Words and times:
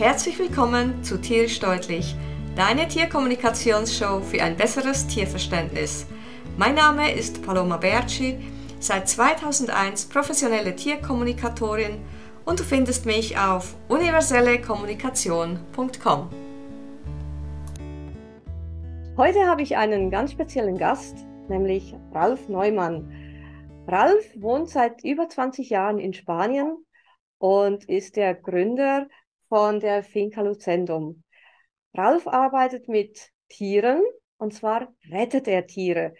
Herzlich 0.00 0.38
willkommen 0.38 1.04
zu 1.04 1.20
Tierisch 1.20 1.60
Deutlich, 1.60 2.16
deine 2.56 2.88
Tierkommunikationsshow 2.88 4.22
für 4.22 4.42
ein 4.42 4.56
besseres 4.56 5.06
Tierverständnis. 5.06 6.06
Mein 6.56 6.74
Name 6.74 7.12
ist 7.12 7.42
Paloma 7.42 7.76
Berci, 7.76 8.38
seit 8.78 9.10
2001 9.10 10.06
professionelle 10.06 10.74
Tierkommunikatorin 10.74 12.00
und 12.46 12.60
du 12.60 12.64
findest 12.64 13.04
mich 13.04 13.36
auf 13.36 13.76
universellekommunikation.com. 13.88 16.30
Heute 19.18 19.46
habe 19.46 19.60
ich 19.60 19.76
einen 19.76 20.10
ganz 20.10 20.32
speziellen 20.32 20.78
Gast, 20.78 21.26
nämlich 21.50 21.94
Ralf 22.14 22.48
Neumann. 22.48 23.12
Ralf 23.86 24.24
wohnt 24.34 24.70
seit 24.70 25.04
über 25.04 25.28
20 25.28 25.68
Jahren 25.68 25.98
in 25.98 26.14
Spanien 26.14 26.86
und 27.36 27.84
ist 27.84 28.16
der 28.16 28.34
Gründer 28.34 29.06
von 29.50 29.80
der 29.80 30.04
Finca 30.04 30.42
Lucendum. 30.42 31.24
Ralf 31.92 32.28
arbeitet 32.28 32.88
mit 32.88 33.30
Tieren 33.48 34.00
und 34.38 34.54
zwar 34.54 34.94
rettet 35.10 35.48
er 35.48 35.66
Tiere. 35.66 36.14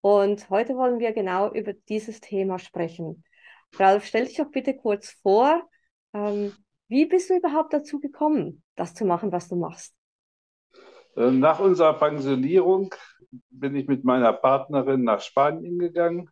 Und 0.00 0.48
heute 0.50 0.76
wollen 0.76 1.00
wir 1.00 1.12
genau 1.12 1.52
über 1.52 1.72
dieses 1.72 2.20
Thema 2.20 2.60
sprechen. 2.60 3.24
Ralf, 3.74 4.06
stell 4.06 4.26
dich 4.26 4.36
doch 4.36 4.52
bitte 4.52 4.76
kurz 4.76 5.10
vor, 5.22 5.68
ähm, 6.14 6.52
wie 6.86 7.06
bist 7.06 7.28
du 7.28 7.36
überhaupt 7.36 7.72
dazu 7.72 7.98
gekommen, 7.98 8.62
das 8.76 8.94
zu 8.94 9.04
machen, 9.04 9.32
was 9.32 9.48
du 9.48 9.56
machst? 9.56 9.92
Ähm, 11.16 11.40
nach 11.40 11.58
unserer 11.58 11.94
Pensionierung 11.94 12.94
bin 13.50 13.74
ich 13.74 13.88
mit 13.88 14.04
meiner 14.04 14.32
Partnerin 14.32 15.02
nach 15.02 15.20
Spanien 15.20 15.80
gegangen 15.80 16.30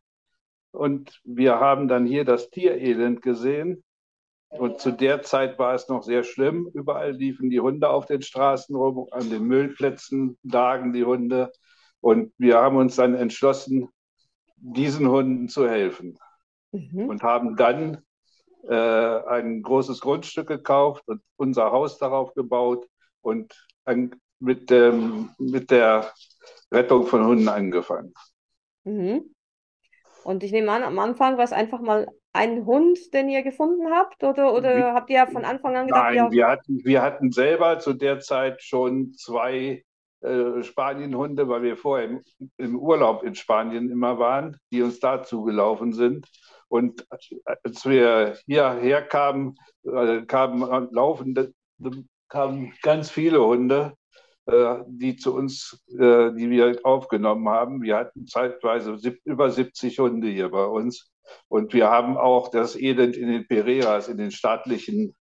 und 0.71 1.21
wir 1.25 1.59
haben 1.59 1.89
dann 1.89 2.07
hier 2.07 2.25
das 2.25 2.49
Tierelend 2.51 3.23
gesehen 3.23 3.83
und 4.48 4.80
zu 4.80 4.93
der 4.93 5.23
Zeit 5.23 5.59
war 5.59 5.74
es 5.74 5.88
noch 5.88 6.02
sehr 6.02 6.23
schlimm. 6.23 6.71
Überall 6.73 7.13
liefen 7.13 7.51
die 7.51 7.60
Hunde 7.60 7.88
auf 7.88 8.07
den 8.07 8.23
Straßen 8.23 8.74
rum, 8.74 9.09
an 9.10 9.29
den 9.29 9.45
Müllplätzen 9.45 10.38
lagen 10.43 10.93
die 10.93 11.05
Hunde. 11.05 11.51
Und 12.01 12.32
wir 12.38 12.59
haben 12.59 12.77
uns 12.77 12.96
dann 12.96 13.15
entschlossen, 13.15 13.88
diesen 14.57 15.09
Hunden 15.09 15.49
zu 15.49 15.68
helfen. 15.68 16.18
Mhm. 16.73 17.09
Und 17.09 17.23
haben 17.23 17.57
dann 17.57 18.05
äh, 18.68 18.74
ein 18.74 19.63
großes 19.63 20.01
Grundstück 20.01 20.49
gekauft 20.49 21.02
und 21.07 21.21
unser 21.37 21.73
Haus 21.73 21.99
darauf 21.99 22.35
gebaut 22.35 22.87
und 23.23 23.66
an, 23.85 24.15
mit, 24.38 24.71
ähm, 24.71 25.30
mit 25.38 25.71
der 25.71 26.13
Rettung 26.71 27.07
von 27.07 27.27
Hunden 27.27 27.49
angefangen. 27.49 28.15
Mhm. 28.85 29.35
Und 30.24 30.43
ich 30.43 30.52
nehme 30.52 30.73
an, 30.73 30.83
am 30.83 30.99
Anfang 30.99 31.37
war 31.37 31.45
es 31.45 31.52
einfach 31.52 31.80
mal 31.80 32.09
ein 32.35 32.66
Hund, 32.66 33.15
den 33.15 33.29
ihr 33.29 33.43
gefunden 33.43 33.90
habt? 33.90 34.23
Oder, 34.23 34.52
oder 34.52 34.77
wir, 34.77 34.93
habt 34.93 35.09
ihr 35.09 35.27
von 35.27 35.45
Anfang 35.45 35.77
an 35.77 35.87
gedacht, 35.87 36.15
Nein, 36.15 36.30
wir 36.30 36.49
hatten, 36.49 36.85
wir 36.85 37.01
hatten 37.01 37.32
selber 37.32 37.79
zu 37.79 37.95
der 37.95 38.21
Zeit 38.21 38.63
schon 38.63 39.15
zwei 39.15 39.85
äh, 40.21 40.62
Spanienhunde, 40.62 41.49
weil 41.49 41.62
wir 41.62 41.77
vorher 41.77 42.09
im, 42.09 42.23
im, 42.57 42.79
Urlaub 42.79 43.23
in 43.23 43.35
Spanien 43.35 43.90
immer 43.90 44.18
waren, 44.18 44.59
die 44.73 44.82
uns 44.82 44.99
da 44.99 45.23
zugelaufen 45.23 45.93
sind. 45.93 46.27
Und 46.68 47.07
als 47.62 47.87
wir 47.87 48.37
hierher 48.46 49.02
kamen, 49.02 49.55
äh, 49.85 50.23
kamen 50.23 50.88
laufende, 50.90 51.55
kamen 52.29 52.73
ganz 52.82 53.10
viele 53.10 53.45
Hunde 53.45 53.95
äh, 54.46 54.82
die 54.88 55.16
zu 55.16 55.35
uns, 55.35 55.82
äh, 55.88 56.32
die 56.32 56.51
wir 56.51 56.79
aufgenommen 56.82 57.49
haben. 57.49 57.80
Wir 57.80 57.96
hatten 57.96 58.27
zeitweise 58.27 58.99
über 59.24 59.51
70 59.51 59.99
Hunde 60.01 60.29
hier 60.29 60.51
bei 60.51 60.66
uns. 60.66 61.10
Und 61.49 61.73
wir 61.73 61.91
haben 61.91 62.17
auch 62.17 62.49
das 62.49 62.77
Elend 62.77 63.17
in 63.17 63.29
den 63.29 63.47
Pereiras, 63.47 64.09
in 64.09 64.19
den 64.19 64.31
staatlichen 64.31 65.15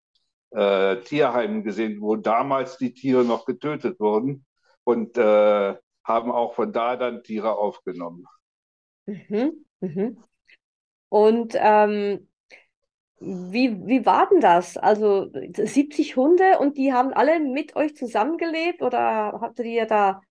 äh, 0.51 0.97
Tierheimen 0.97 1.63
gesehen, 1.63 2.01
wo 2.01 2.15
damals 2.15 2.77
die 2.77 2.93
Tiere 2.93 3.23
noch 3.23 3.45
getötet 3.45 3.99
wurden 3.99 4.45
und 4.83 5.17
äh, 5.17 5.75
haben 6.03 6.31
auch 6.31 6.53
von 6.53 6.71
da 6.73 6.95
dann 6.95 7.23
Tiere 7.23 7.55
aufgenommen. 7.57 8.25
Mhm, 9.05 9.65
mhm. 9.79 10.23
Und 11.09 11.55
ähm, 11.57 12.27
wie, 13.19 13.85
wie 13.85 14.05
war 14.05 14.27
denn 14.29 14.41
das? 14.41 14.77
Also 14.77 15.31
70 15.31 16.15
Hunde 16.17 16.59
und 16.59 16.77
die 16.77 16.91
haben 16.93 17.13
alle 17.13 17.39
mit 17.39 17.75
euch 17.75 17.95
zusammengelebt 17.95 18.81
oder 18.81 19.39
habt 19.39 19.59
ihr 19.59 19.85
da 19.85 20.21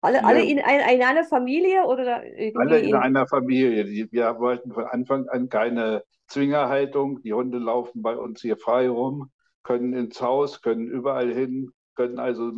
alle, 0.00 0.18
ja. 0.18 0.22
alle 0.24 0.42
in, 0.42 0.58
in 0.58 1.02
einer 1.02 1.24
Familie 1.24 1.84
oder 1.84 2.22
Alle 2.54 2.80
in, 2.80 2.88
in 2.88 2.94
einer 2.94 3.26
Familie. 3.26 4.08
Wir 4.10 4.38
wollten 4.38 4.72
von 4.72 4.84
Anfang 4.84 5.28
an 5.28 5.48
keine 5.48 6.04
Zwingerhaltung. 6.26 7.22
Die 7.22 7.34
Hunde 7.34 7.58
laufen 7.58 8.02
bei 8.02 8.16
uns 8.16 8.40
hier 8.40 8.56
frei 8.56 8.88
rum, 8.88 9.30
können 9.62 9.92
ins 9.92 10.20
Haus, 10.22 10.62
können 10.62 10.88
überall 10.88 11.32
hin, 11.32 11.70
können 11.94 12.18
also 12.18 12.52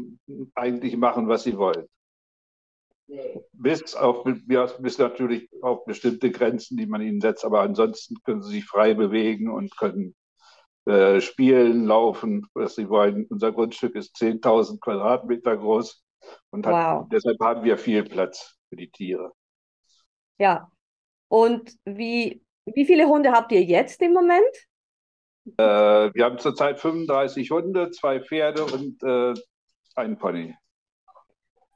eigentlich 0.54 0.96
machen, 0.96 1.28
was 1.28 1.42
sie 1.42 1.56
wollen. 1.56 1.86
Bis, 3.52 3.94
auf, 3.94 4.24
bis 4.24 4.98
natürlich 4.98 5.48
auf 5.60 5.84
bestimmte 5.84 6.30
Grenzen, 6.30 6.76
die 6.76 6.86
man 6.86 7.02
ihnen 7.02 7.20
setzt. 7.20 7.44
Aber 7.44 7.60
ansonsten 7.60 8.16
können 8.24 8.42
sie 8.42 8.54
sich 8.54 8.64
frei 8.64 8.94
bewegen 8.94 9.50
und 9.50 9.76
können 9.76 10.14
äh, 10.86 11.20
spielen, 11.20 11.86
laufen, 11.86 12.46
was 12.54 12.76
sie 12.76 12.88
wollen. 12.88 13.26
Unser 13.28 13.52
Grundstück 13.52 13.96
ist 13.96 14.16
10.000 14.16 14.80
Quadratmeter 14.80 15.56
groß 15.56 16.01
und 16.50 16.66
hat, 16.66 16.72
wow. 16.72 17.08
deshalb 17.10 17.38
haben 17.40 17.64
wir 17.64 17.78
viel 17.78 18.04
Platz 18.04 18.56
für 18.68 18.76
die 18.76 18.90
Tiere. 18.90 19.32
Ja. 20.38 20.70
Und 21.28 21.72
wie, 21.84 22.42
wie 22.66 22.84
viele 22.84 23.06
Hunde 23.06 23.32
habt 23.32 23.52
ihr 23.52 23.62
jetzt 23.62 24.02
im 24.02 24.12
Moment? 24.12 24.54
Äh, 25.56 26.14
wir 26.14 26.24
haben 26.24 26.38
zurzeit 26.38 26.78
35 26.78 27.50
Hunde, 27.50 27.90
zwei 27.90 28.20
Pferde 28.20 28.64
und 28.64 29.02
äh, 29.02 29.34
ein 29.94 30.18
Pony. 30.18 30.54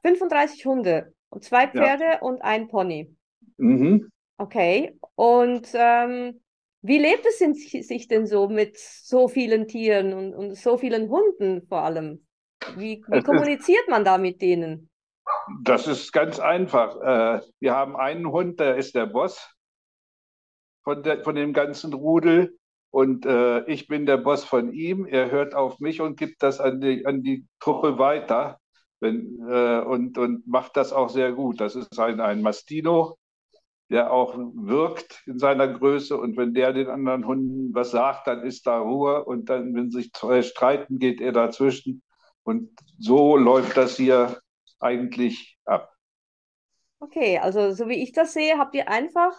35 0.03 0.65
Hunde. 0.65 1.13
Und 1.29 1.43
zwei 1.43 1.67
Pferde 1.67 2.05
ja. 2.05 2.21
und 2.21 2.41
ein 2.41 2.67
Pony. 2.67 3.13
Mhm. 3.57 4.09
Okay. 4.37 4.97
Und 5.15 5.67
ähm, 5.73 6.39
wie 6.81 6.99
lebt 6.99 7.25
es 7.25 7.39
sich 7.39 8.07
denn 8.07 8.27
so 8.27 8.47
mit 8.47 8.77
so 8.77 9.27
vielen 9.27 9.67
Tieren 9.67 10.13
und, 10.13 10.33
und 10.33 10.55
so 10.55 10.77
vielen 10.77 11.09
Hunden 11.09 11.67
vor 11.67 11.81
allem? 11.81 12.26
Wie, 12.75 13.03
wie 13.07 13.23
kommuniziert 13.23 13.87
man 13.89 14.03
da 14.03 14.17
mit 14.17 14.41
denen? 14.41 14.89
Das 15.63 15.87
ist 15.87 16.11
ganz 16.11 16.39
einfach. 16.39 16.95
Äh, 17.01 17.41
wir 17.59 17.75
haben 17.75 17.95
einen 17.95 18.31
Hund, 18.31 18.59
der 18.59 18.75
ist 18.75 18.95
der 18.95 19.05
Boss 19.05 19.53
von, 20.83 21.03
der, 21.03 21.23
von 21.23 21.35
dem 21.35 21.53
ganzen 21.53 21.93
Rudel. 21.93 22.57
Und 22.89 23.25
äh, 23.25 23.65
ich 23.65 23.87
bin 23.87 24.05
der 24.05 24.17
Boss 24.17 24.43
von 24.43 24.73
ihm. 24.73 25.05
Er 25.05 25.31
hört 25.31 25.55
auf 25.55 25.79
mich 25.79 26.01
und 26.01 26.17
gibt 26.17 26.43
das 26.43 26.59
an 26.59 26.81
die, 26.81 27.05
an 27.05 27.21
die 27.23 27.45
Truppe 27.59 27.99
weiter. 27.99 28.59
Wenn, 28.99 29.37
äh, 29.47 29.81
und, 29.81 30.17
und 30.17 30.47
macht 30.47 30.75
das 30.77 30.93
auch 30.93 31.09
sehr 31.09 31.33
gut. 31.33 31.61
Das 31.61 31.75
ist 31.75 31.99
ein, 31.99 32.19
ein 32.19 32.41
Mastino, 32.41 33.17
der 33.89 34.11
auch 34.11 34.35
wirkt 34.37 35.23
in 35.27 35.39
seiner 35.39 35.67
Größe. 35.67 36.17
Und 36.17 36.37
wenn 36.37 36.53
der 36.53 36.73
den 36.73 36.87
anderen 36.87 37.27
Hunden 37.27 37.73
was 37.75 37.91
sagt, 37.91 38.27
dann 38.27 38.43
ist 38.43 38.65
da 38.65 38.79
Ruhe. 38.79 39.23
Und 39.25 39.49
dann, 39.49 39.75
wenn 39.75 39.91
sich 39.91 40.11
streiten, 40.15 40.99
geht 40.99 41.21
er 41.21 41.33
dazwischen. 41.33 42.01
Und 42.47 42.69
so 42.97 43.35
läuft 43.35 43.75
das 43.75 43.97
hier 43.97 44.39
eigentlich 44.79 45.59
ab. 45.65 45.93
Okay, 47.01 47.39
also 47.39 47.73
so 47.73 47.89
wie 47.89 48.01
ich 48.01 48.13
das 48.13 48.31
sehe, 48.31 48.57
habt 48.57 48.73
ihr 48.73 48.87
einfach, 48.87 49.33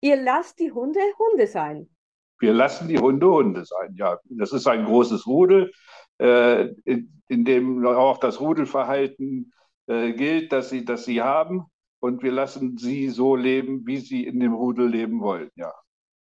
ihr 0.00 0.16
lasst 0.16 0.58
die 0.58 0.72
Hunde 0.72 0.98
Hunde 1.18 1.46
sein. 1.46 1.90
Wir 2.38 2.54
lassen 2.54 2.88
die 2.88 2.98
Hunde 2.98 3.26
Hunde 3.26 3.66
sein, 3.66 3.94
ja. 3.96 4.18
Das 4.30 4.54
ist 4.54 4.66
ein 4.66 4.86
großes 4.86 5.26
Rudel. 5.26 5.72
Äh, 6.18 6.68
in, 6.86 7.22
in, 7.28 7.44
dem 7.44 7.84
auch 7.84 8.16
das 8.16 8.40
Rudelverhalten 8.40 9.52
äh, 9.86 10.14
gilt, 10.14 10.52
dass 10.52 10.70
sie, 10.70 10.86
dass 10.86 11.04
sie 11.04 11.20
haben. 11.20 11.66
Und 12.00 12.22
wir 12.22 12.32
lassen 12.32 12.78
sie 12.78 13.10
so 13.10 13.36
leben, 13.36 13.86
wie 13.86 13.98
sie 13.98 14.24
in 14.24 14.40
dem 14.40 14.54
Rudel 14.54 14.88
leben 14.88 15.20
wollen, 15.20 15.50
ja. 15.54 15.74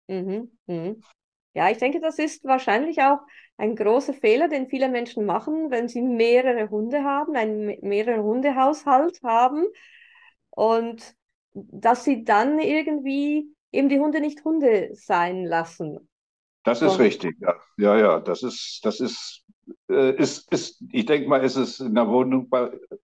Mhm, 0.08 0.50
mh. 0.66 0.94
Ja, 1.54 1.70
ich 1.70 1.78
denke, 1.78 2.00
das 2.00 2.18
ist 2.18 2.44
wahrscheinlich 2.44 3.02
auch 3.02 3.18
ein 3.56 3.76
großer 3.76 4.14
Fehler, 4.14 4.48
den 4.48 4.68
viele 4.68 4.88
Menschen 4.88 5.26
machen, 5.26 5.70
wenn 5.70 5.88
sie 5.88 6.02
mehrere 6.02 6.70
Hunde 6.70 7.04
haben, 7.04 7.36
einen 7.36 7.78
mehreren 7.82 8.22
Hundehaushalt 8.22 9.20
haben 9.22 9.66
und 10.50 11.14
dass 11.54 12.04
sie 12.04 12.24
dann 12.24 12.58
irgendwie 12.58 13.48
eben 13.70 13.88
die 13.88 14.00
Hunde 14.00 14.20
nicht 14.20 14.44
Hunde 14.44 14.90
sein 14.94 15.44
lassen. 15.44 16.08
Das 16.64 16.80
ist 16.80 16.92
und, 16.92 17.00
richtig, 17.00 17.36
ja. 17.40 17.54
Ja, 17.76 17.98
ja, 17.98 18.20
das 18.20 18.42
ist, 18.42 18.80
das 18.84 19.00
ist 19.00 19.42
äh, 19.88 20.14
ist, 20.16 20.50
ist, 20.52 20.82
ich 20.90 21.06
denke 21.06 21.28
mal, 21.28 21.44
ist 21.44 21.56
es 21.56 21.80
in 21.80 21.94
der 21.94 22.08
Wohnung 22.08 22.48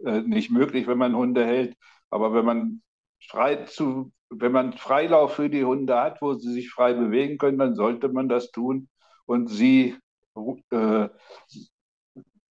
äh, 0.05 0.21
nicht 0.23 0.51
möglich, 0.51 0.87
wenn 0.87 0.99
man 0.99 1.17
Hunde 1.17 1.45
hält. 1.45 1.77
Aber 2.11 2.33
wenn 2.33 2.45
man 2.45 2.83
frei 3.29 3.65
zu, 3.65 4.13
wenn 4.31 4.53
man 4.53 4.73
Freilauf 4.75 5.35
für 5.35 5.49
die 5.49 5.65
Hunde 5.65 5.99
hat, 5.99 6.21
wo 6.21 6.35
sie 6.35 6.53
sich 6.53 6.71
frei 6.71 6.93
bewegen 6.95 7.39
können, 7.39 7.59
dann 7.59 7.75
sollte 7.75 8.09
man 8.09 8.29
das 8.29 8.51
tun 8.51 8.89
und 9.27 9.49
sie 9.49 9.97
äh, 10.71 11.09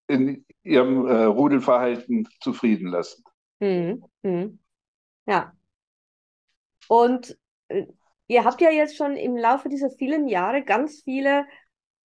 in 0.07 0.45
ihrem 0.63 1.07
äh, 1.07 1.23
Rudelverhalten 1.23 2.27
zufrieden 2.41 2.87
lassen. 2.87 3.23
Hm, 3.61 4.03
hm. 4.23 4.59
Ja. 5.25 5.53
Und 6.87 7.37
äh, 7.67 7.85
ihr 8.27 8.45
habt 8.45 8.61
ja 8.61 8.69
jetzt 8.69 8.95
schon 8.95 9.15
im 9.15 9.35
Laufe 9.35 9.69
dieser 9.69 9.89
vielen 9.89 10.27
Jahre 10.27 10.63
ganz 10.63 11.01
viele 11.03 11.45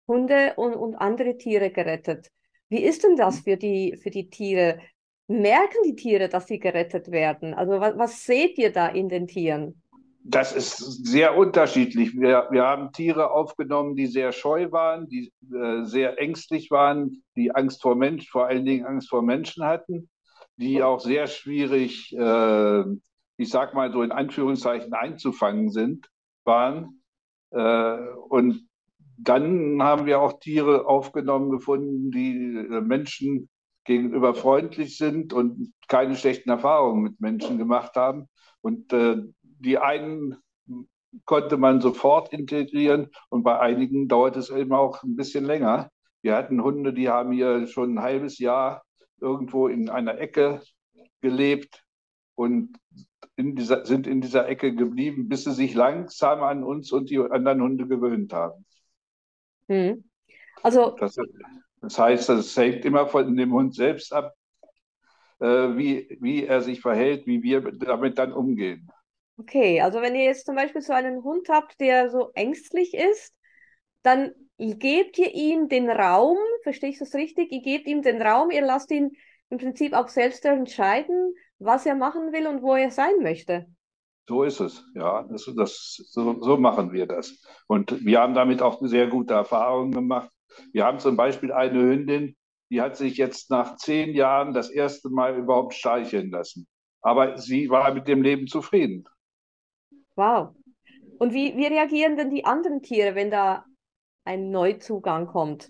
Hunde 0.08 0.54
und, 0.56 0.74
und 0.74 0.94
andere 0.94 1.36
Tiere 1.36 1.70
gerettet. 1.70 2.30
Wie 2.68 2.82
ist 2.82 3.04
denn 3.04 3.16
das 3.16 3.40
für 3.40 3.56
die, 3.56 3.98
für 4.02 4.10
die 4.10 4.30
Tiere? 4.30 4.80
Merken 5.28 5.78
die 5.84 5.96
Tiere, 5.96 6.28
dass 6.28 6.46
sie 6.46 6.58
gerettet 6.58 7.10
werden? 7.10 7.54
Also 7.54 7.80
was, 7.80 7.96
was 7.96 8.24
seht 8.24 8.58
ihr 8.58 8.72
da 8.72 8.88
in 8.88 9.08
den 9.08 9.26
Tieren? 9.26 9.82
Das 10.24 10.52
ist 10.52 10.76
sehr 11.06 11.36
unterschiedlich. 11.36 12.14
Wir, 12.14 12.46
wir 12.50 12.62
haben 12.62 12.92
Tiere 12.92 13.32
aufgenommen, 13.32 13.96
die 13.96 14.06
sehr 14.06 14.30
scheu 14.30 14.70
waren, 14.70 15.08
die 15.08 15.32
äh, 15.52 15.82
sehr 15.84 16.20
ängstlich 16.20 16.70
waren, 16.70 17.24
die 17.34 17.52
Angst 17.52 17.82
vor 17.82 17.96
Menschen, 17.96 18.28
vor 18.30 18.46
allen 18.46 18.64
Dingen 18.64 18.86
Angst 18.86 19.08
vor 19.08 19.22
Menschen 19.22 19.64
hatten, 19.64 20.08
die 20.56 20.82
auch 20.82 21.00
sehr 21.00 21.26
schwierig, 21.26 22.14
äh, 22.16 22.82
ich 23.36 23.50
sag 23.50 23.74
mal 23.74 23.92
so 23.92 24.02
in 24.02 24.12
Anführungszeichen, 24.12 24.92
einzufangen 24.92 25.70
sind, 25.70 26.08
waren. 26.44 27.02
Äh, 27.50 27.98
und 28.28 28.68
dann 29.18 29.82
haben 29.82 30.06
wir 30.06 30.20
auch 30.20 30.38
Tiere 30.38 30.86
aufgenommen 30.86 31.50
gefunden, 31.50 32.12
die 32.12 32.56
äh, 32.56 32.80
Menschen 32.80 33.48
gegenüber 33.84 34.34
freundlich 34.34 34.96
sind 34.96 35.32
und 35.32 35.72
keine 35.88 36.16
schlechten 36.16 36.50
Erfahrungen 36.50 37.02
mit 37.02 37.20
Menschen 37.20 37.58
gemacht 37.58 37.96
haben. 37.96 38.28
Und 38.60 38.92
äh, 38.92 39.16
die 39.42 39.78
einen 39.78 40.36
konnte 41.24 41.56
man 41.56 41.80
sofort 41.80 42.32
integrieren 42.32 43.10
und 43.28 43.42
bei 43.42 43.58
einigen 43.58 44.08
dauert 44.08 44.36
es 44.36 44.50
eben 44.50 44.72
auch 44.72 45.02
ein 45.02 45.16
bisschen 45.16 45.44
länger. 45.44 45.90
Wir 46.22 46.36
hatten 46.36 46.62
Hunde, 46.62 46.92
die 46.92 47.08
haben 47.08 47.32
hier 47.32 47.66
schon 47.66 47.94
ein 47.94 48.02
halbes 48.02 48.38
Jahr 48.38 48.82
irgendwo 49.20 49.68
in 49.68 49.88
einer 49.88 50.18
Ecke 50.18 50.62
gelebt 51.20 51.84
und 52.34 52.78
in 53.36 53.56
dieser, 53.56 53.84
sind 53.84 54.06
in 54.06 54.20
dieser 54.20 54.48
Ecke 54.48 54.74
geblieben, 54.74 55.28
bis 55.28 55.44
sie 55.44 55.52
sich 55.52 55.74
langsam 55.74 56.42
an 56.42 56.64
uns 56.64 56.92
und 56.92 57.10
die 57.10 57.18
anderen 57.18 57.62
Hunde 57.62 57.86
gewöhnt 57.86 58.32
haben. 58.32 58.64
Hm. 59.68 60.04
Also, 60.62 60.94
das, 60.98 61.16
das, 61.82 61.98
heißt, 61.98 62.28
das 62.28 62.56
hängt 62.56 62.84
immer 62.84 63.06
von 63.06 63.36
dem 63.36 63.52
Hund 63.52 63.74
selbst 63.74 64.12
ab, 64.12 64.34
äh, 65.40 65.46
wie, 65.46 66.16
wie 66.20 66.46
er 66.46 66.62
sich 66.62 66.80
verhält, 66.80 67.26
wie 67.26 67.42
wir 67.42 67.60
damit 67.72 68.18
dann 68.18 68.32
umgehen. 68.32 68.88
Okay, 69.38 69.80
also 69.80 70.00
wenn 70.00 70.14
ihr 70.14 70.24
jetzt 70.24 70.46
zum 70.46 70.54
Beispiel 70.54 70.82
so 70.82 70.92
einen 70.92 71.24
Hund 71.24 71.48
habt, 71.48 71.80
der 71.80 72.10
so 72.10 72.30
ängstlich 72.34 72.94
ist, 72.94 73.34
dann 74.02 74.32
gebt 74.58 75.18
ihr 75.18 75.34
ihm 75.34 75.68
den 75.68 75.90
Raum, 75.90 76.38
verstehe 76.62 76.90
ich 76.90 76.98
das 76.98 77.14
richtig? 77.14 77.50
Ihr 77.50 77.62
gebt 77.62 77.88
ihm 77.88 78.02
den 78.02 78.22
Raum, 78.22 78.50
ihr 78.50 78.62
lasst 78.62 78.90
ihn 78.90 79.10
im 79.50 79.58
Prinzip 79.58 79.94
auch 79.94 80.08
selbst 80.08 80.44
entscheiden, 80.44 81.34
was 81.58 81.86
er 81.86 81.94
machen 81.94 82.32
will 82.32 82.46
und 82.46 82.62
wo 82.62 82.74
er 82.74 82.90
sein 82.90 83.22
möchte. 83.22 83.66
So 84.28 84.44
ist 84.44 84.60
es, 84.60 84.84
ja. 84.94 85.24
Das, 85.24 85.50
das, 85.56 85.96
so, 86.10 86.40
so 86.40 86.56
machen 86.56 86.92
wir 86.92 87.06
das. 87.06 87.42
Und 87.66 88.04
wir 88.04 88.20
haben 88.20 88.34
damit 88.34 88.62
auch 88.62 88.80
sehr 88.82 89.08
gute 89.08 89.34
Erfahrungen 89.34 89.92
gemacht. 89.92 90.30
Wir 90.72 90.84
haben 90.84 90.98
zum 90.98 91.16
Beispiel 91.16 91.52
eine 91.52 91.80
Hündin, 91.80 92.36
die 92.70 92.80
hat 92.80 92.96
sich 92.96 93.16
jetzt 93.16 93.50
nach 93.50 93.76
zehn 93.76 94.14
Jahren 94.14 94.54
das 94.54 94.70
erste 94.70 95.10
Mal 95.10 95.36
überhaupt 95.36 95.74
streicheln 95.74 96.30
lassen. 96.30 96.66
Aber 97.02 97.36
sie 97.36 97.68
war 97.68 97.92
mit 97.92 98.08
dem 98.08 98.22
Leben 98.22 98.46
zufrieden. 98.46 99.04
Wow. 100.16 100.54
Und 101.18 101.34
wie, 101.34 101.56
wie 101.56 101.66
reagieren 101.66 102.16
denn 102.16 102.30
die 102.30 102.44
anderen 102.44 102.82
Tiere, 102.82 103.14
wenn 103.14 103.30
da 103.30 103.64
ein 104.24 104.50
Neuzugang 104.50 105.26
kommt? 105.26 105.68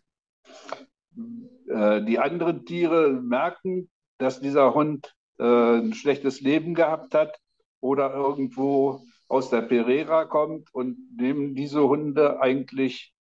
Äh, 1.69 2.03
die 2.05 2.19
anderen 2.19 2.65
Tiere 2.65 3.11
merken, 3.13 3.91
dass 4.19 4.41
dieser 4.41 4.75
Hund 4.75 5.15
äh, 5.39 5.79
ein 5.79 5.95
schlechtes 5.95 6.41
Leben 6.41 6.75
gehabt 6.75 7.15
hat 7.15 7.39
oder 7.81 8.15
irgendwo 8.15 9.03
aus 9.29 9.51
der 9.51 9.63
Pereira 9.63 10.25
kommt 10.27 10.73
und 10.75 10.99
nehmen 11.17 11.55
diese 11.55 11.83
Hunde 11.89 12.41
eigentlich 12.41 13.12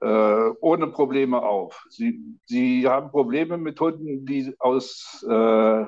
äh, 0.00 0.50
ohne 0.60 0.88
Probleme 0.88 1.42
auf. 1.42 1.86
Sie, 1.88 2.38
sie 2.46 2.86
haben 2.86 3.10
Probleme 3.10 3.56
mit 3.56 3.80
Hunden, 3.80 4.26
die 4.26 4.54
aus 4.58 5.24
äh, 5.28 5.84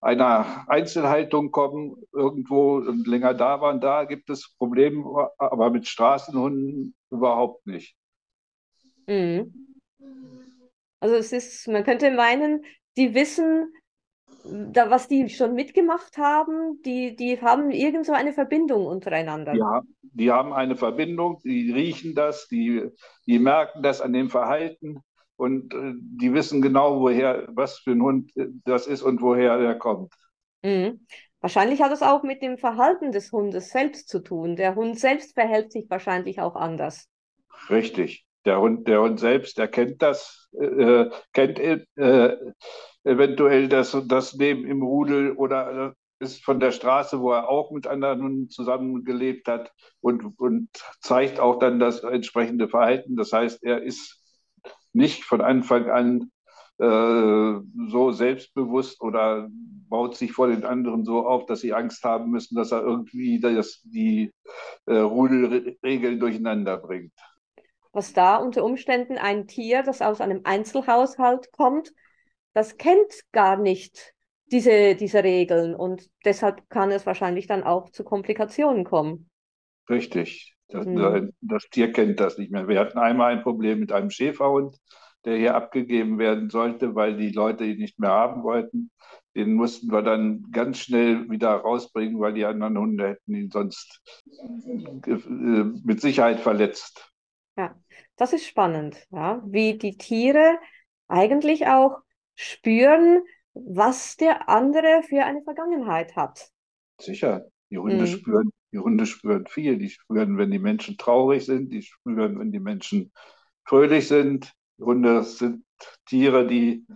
einer 0.00 0.64
Einzelhaltung 0.68 1.50
kommen, 1.50 1.96
irgendwo 2.12 2.76
und 2.76 3.06
länger 3.06 3.34
da 3.34 3.60
waren. 3.60 3.80
Da 3.80 4.04
gibt 4.04 4.30
es 4.30 4.54
Probleme, 4.58 5.30
aber 5.38 5.70
mit 5.70 5.86
Straßenhunden 5.86 6.94
überhaupt 7.10 7.66
nicht. 7.66 7.96
Mhm. 9.06 9.54
Also 11.00 11.16
es 11.16 11.32
ist, 11.32 11.68
man 11.68 11.84
könnte 11.84 12.10
meinen, 12.10 12.64
die 12.96 13.14
wissen, 13.14 13.72
da, 14.72 14.90
was 14.90 15.08
die 15.08 15.28
schon 15.28 15.54
mitgemacht 15.54 16.18
haben, 16.18 16.80
die, 16.82 17.16
die 17.16 17.40
haben 17.40 17.70
irgend 17.70 18.06
so 18.06 18.12
eine 18.12 18.32
Verbindung 18.32 18.86
untereinander. 18.86 19.54
Ja, 19.54 19.82
die 20.02 20.30
haben 20.30 20.52
eine 20.52 20.76
Verbindung, 20.76 21.40
die 21.44 21.72
riechen 21.72 22.14
das, 22.14 22.48
die, 22.48 22.88
die 23.26 23.38
merken 23.38 23.82
das 23.82 24.00
an 24.00 24.12
dem 24.12 24.30
Verhalten 24.30 25.00
und 25.36 25.74
äh, 25.74 25.92
die 25.96 26.32
wissen 26.32 26.62
genau, 26.62 27.00
woher, 27.00 27.48
was 27.50 27.78
für 27.78 27.92
ein 27.92 28.02
Hund 28.02 28.32
das 28.64 28.86
ist 28.86 29.02
und 29.02 29.20
woher 29.20 29.52
er 29.52 29.74
kommt. 29.74 30.12
Mhm. 30.62 31.06
Wahrscheinlich 31.40 31.82
hat 31.82 31.92
es 31.92 32.02
auch 32.02 32.22
mit 32.22 32.42
dem 32.42 32.58
Verhalten 32.58 33.12
des 33.12 33.30
Hundes 33.30 33.70
selbst 33.70 34.08
zu 34.08 34.20
tun. 34.20 34.56
Der 34.56 34.74
Hund 34.74 34.98
selbst 34.98 35.34
verhält 35.34 35.70
sich 35.70 35.88
wahrscheinlich 35.88 36.40
auch 36.40 36.56
anders. 36.56 37.08
Richtig. 37.70 38.24
Der 38.46 38.60
Hund, 38.60 38.86
der 38.86 39.02
Hund 39.02 39.18
selbst, 39.18 39.58
der 39.58 39.68
kennt 39.68 40.00
das, 40.02 40.48
äh, 40.58 41.10
kennt 41.32 41.58
äh, 41.58 42.36
eventuell 43.02 43.68
das, 43.68 43.96
das 44.06 44.32
Leben 44.34 44.64
im 44.64 44.82
Rudel 44.82 45.32
oder 45.32 45.94
ist 46.18 46.44
von 46.44 46.60
der 46.60 46.72
Straße, 46.72 47.20
wo 47.20 47.32
er 47.32 47.48
auch 47.48 47.70
mit 47.72 47.86
anderen 47.86 48.22
Hunden 48.22 48.48
zusammengelebt 48.48 49.48
hat 49.48 49.72
und, 50.00 50.38
und 50.38 50.68
zeigt 51.00 51.40
auch 51.40 51.58
dann 51.58 51.78
das 51.78 52.04
entsprechende 52.04 52.68
Verhalten. 52.68 53.16
Das 53.16 53.32
heißt, 53.32 53.62
er 53.64 53.82
ist 53.82 54.22
nicht 54.92 55.24
von 55.24 55.40
Anfang 55.40 55.90
an 55.90 56.30
äh, 56.78 57.60
so 57.90 58.12
selbstbewusst 58.12 59.00
oder 59.02 59.48
baut 59.88 60.16
sich 60.16 60.32
vor 60.32 60.48
den 60.48 60.64
anderen 60.64 61.04
so 61.04 61.26
auf, 61.26 61.46
dass 61.46 61.60
sie 61.60 61.74
Angst 61.74 62.02
haben 62.04 62.30
müssen, 62.30 62.56
dass 62.56 62.72
er 62.72 62.82
irgendwie 62.82 63.40
das, 63.40 63.82
die 63.84 64.32
äh, 64.86 64.96
Rudelregeln 64.96 66.18
durcheinander 66.18 66.78
bringt 66.78 67.12
was 67.96 68.12
da 68.12 68.36
unter 68.36 68.62
Umständen 68.62 69.16
ein 69.16 69.46
Tier, 69.46 69.82
das 69.82 70.02
aus 70.02 70.20
einem 70.20 70.42
Einzelhaushalt 70.44 71.50
kommt, 71.50 71.94
das 72.52 72.76
kennt 72.76 73.22
gar 73.32 73.56
nicht 73.56 74.12
diese, 74.52 74.94
diese 74.94 75.24
Regeln 75.24 75.74
und 75.74 76.08
deshalb 76.24 76.68
kann 76.68 76.90
es 76.90 77.06
wahrscheinlich 77.06 77.46
dann 77.46 77.64
auch 77.64 77.88
zu 77.88 78.04
Komplikationen 78.04 78.84
kommen. 78.84 79.30
Richtig. 79.88 80.54
Das, 80.68 80.84
mhm. 80.84 81.32
das 81.40 81.64
Tier 81.70 81.90
kennt 81.90 82.20
das 82.20 82.36
nicht 82.36 82.52
mehr. 82.52 82.68
Wir 82.68 82.80
hatten 82.80 82.98
einmal 82.98 83.32
ein 83.32 83.42
Problem 83.42 83.80
mit 83.80 83.92
einem 83.92 84.10
Schäferhund, 84.10 84.76
der 85.24 85.38
hier 85.38 85.54
abgegeben 85.54 86.18
werden 86.18 86.50
sollte, 86.50 86.94
weil 86.94 87.16
die 87.16 87.30
Leute 87.30 87.64
ihn 87.64 87.78
nicht 87.78 87.98
mehr 87.98 88.10
haben 88.10 88.42
wollten. 88.42 88.90
Den 89.34 89.54
mussten 89.54 89.90
wir 89.90 90.02
dann 90.02 90.44
ganz 90.52 90.80
schnell 90.80 91.30
wieder 91.30 91.50
rausbringen, 91.52 92.20
weil 92.20 92.34
die 92.34 92.44
anderen 92.44 92.76
Hunde 92.76 93.08
hätten 93.08 93.34
ihn 93.34 93.50
sonst 93.50 94.02
äh, 95.06 95.64
mit 95.82 96.02
Sicherheit 96.02 96.40
verletzt. 96.40 97.15
Ja, 97.56 97.74
das 98.16 98.32
ist 98.32 98.46
spannend, 98.46 99.06
ja, 99.10 99.42
wie 99.46 99.78
die 99.78 99.96
Tiere 99.96 100.58
eigentlich 101.08 101.66
auch 101.66 101.98
spüren, 102.34 103.22
was 103.54 104.16
der 104.16 104.48
andere 104.48 105.02
für 105.02 105.24
eine 105.24 105.42
Vergangenheit 105.42 106.16
hat. 106.16 106.50
Sicher, 107.00 107.46
die 107.70 107.78
Hunde 107.78 108.02
mhm. 108.02 108.06
spüren, 108.06 108.50
die 108.72 108.78
Hunde 108.78 109.06
spüren 109.06 109.46
viel. 109.46 109.78
Die 109.78 109.90
spüren, 109.90 110.36
wenn 110.36 110.50
die 110.50 110.58
Menschen 110.58 110.98
traurig 110.98 111.46
sind, 111.46 111.72
die 111.72 111.82
spüren, 111.82 112.38
wenn 112.38 112.52
die 112.52 112.60
Menschen 112.60 113.12
fröhlich 113.64 114.08
sind. 114.08 114.52
Hunde 114.78 115.22
sind 115.22 115.64
Tiere, 116.06 116.46
die 116.46 116.86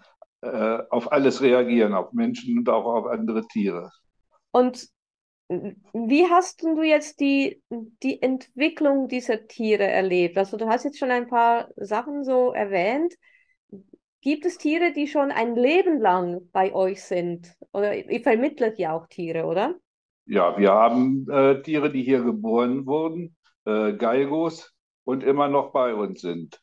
äh, 0.43 0.79
auf 0.90 1.11
alles 1.12 1.40
reagieren, 1.40 1.95
auf 1.95 2.12
Menschen 2.12 2.59
und 2.59 2.69
auch 2.69 2.85
auf 2.85 3.07
andere 3.07 3.47
Tiere. 3.47 3.90
Und 4.52 4.88
wie 5.50 6.26
hast 6.28 6.62
du 6.62 6.80
jetzt 6.83 7.19
die, 7.19 7.61
die 7.71 8.23
Entwicklung 8.23 9.09
dieser 9.09 9.49
Tiere 9.49 9.85
erlebt? 9.85 10.38
Also 10.38 10.57
du 10.57 10.69
hast 10.69 10.85
jetzt 10.85 10.99
schon 10.99 11.11
ein 11.11 11.26
paar 11.26 11.69
Sachen 11.76 12.23
so 12.23 12.52
erwähnt. 12.52 13.14
Gibt 14.21 14.47
es 14.47 14.59
Tiere, 14.59 14.92
die 14.92 15.09
schon 15.09 15.33
ein 15.33 15.57
Leben 15.57 15.99
lang 15.99 16.49
bei 16.52 16.73
euch 16.73 17.02
sind? 17.02 17.52
Oder 17.73 17.97
ihr 17.97 18.23
vermittelt 18.23 18.78
ja 18.78 18.92
auch 18.92 19.09
Tiere, 19.09 19.45
oder? 19.45 19.75
Ja, 20.26 20.57
wir 20.57 20.71
haben 20.71 21.26
äh, 21.28 21.61
Tiere, 21.62 21.90
die 21.90 22.04
hier 22.04 22.23
geboren 22.23 22.87
wurden, 22.87 23.37
äh, 23.64 23.95
Galgos, 23.95 24.73
und 25.02 25.25
immer 25.25 25.49
noch 25.49 25.73
bei 25.73 25.95
uns 25.95 26.21
sind. 26.21 26.61